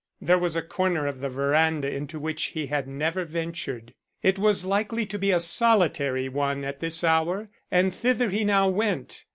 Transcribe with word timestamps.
There 0.19 0.39
was 0.39 0.55
a 0.55 0.63
corner 0.63 1.05
of 1.05 1.19
the 1.19 1.29
veranda 1.29 1.87
into 1.95 2.19
which 2.19 2.45
he 2.55 2.65
had 2.65 2.87
never 2.87 3.23
ventured. 3.23 3.93
It 4.23 4.39
was 4.39 4.65
likely 4.65 5.05
to 5.05 5.19
be 5.19 5.29
a 5.29 5.39
solitary 5.39 6.27
one 6.27 6.63
at 6.63 6.79
this 6.79 7.03
hour, 7.03 7.51
and 7.69 7.93
thither 7.93 8.31
he 8.31 8.43
now 8.43 8.67
went. 8.67 9.25